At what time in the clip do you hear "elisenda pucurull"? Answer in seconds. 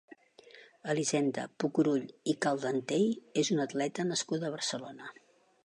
0.93-2.07